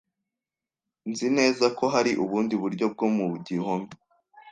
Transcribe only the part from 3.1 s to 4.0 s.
mu gihome.